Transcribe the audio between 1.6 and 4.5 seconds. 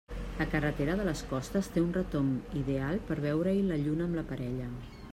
té un retomb ideal per veure-hi la lluna amb la